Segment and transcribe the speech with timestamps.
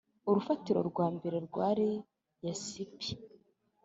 [0.29, 1.87] Urufatiro rwa mbere rwari
[2.45, 3.09] yasipi,